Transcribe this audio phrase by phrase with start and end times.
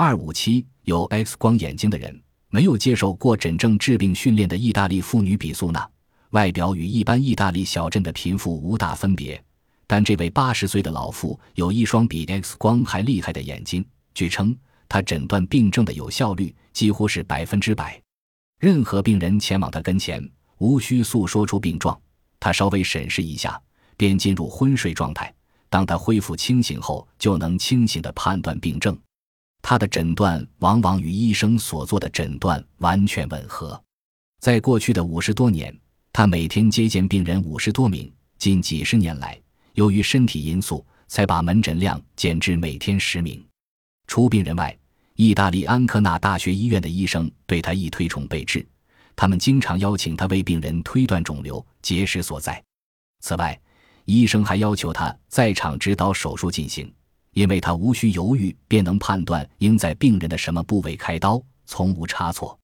[0.00, 5.90] 二五七有 X 光眼睛的人，没有接受过诊症治病训练的意大利妇女比苏娜，
[6.30, 9.42] 外表与一般意大利小镇的贫妇无大分别。
[9.88, 13.84] 但这位八十岁的老妇有一双比 X 光还厉害的眼睛。
[14.14, 14.56] 据称，
[14.88, 18.00] 她诊断病症的有效率几乎是百分之百。
[18.60, 20.24] 任何病人前往她跟前，
[20.58, 22.00] 无需诉说出病状，
[22.38, 23.60] 她稍微审视一下，
[23.96, 25.34] 便进入昏睡状态。
[25.68, 28.96] 当他恢复清醒后，就能清醒地判断病症。
[29.62, 33.80] 他的诊断往往与医生所做的诊断完全吻合。
[34.40, 35.76] 在过去的五十多年，
[36.12, 38.10] 他每天接见病人五十多名。
[38.38, 39.36] 近几十年来，
[39.74, 43.44] 由于身体因素，才把门诊量减至每天十名。
[44.06, 44.78] 除病人外，
[45.16, 48.64] 意大利安科纳大学医院的医生对他亦推崇备至。
[49.16, 52.62] 他们经常邀请他为病人推断肿瘤结石所在。
[53.20, 53.60] 此外，
[54.04, 56.90] 医生还要求他在场指导手术进行。
[57.32, 62.58] 因为他无需犹豫便能判断应在病人的什么部位开刀，从无差错。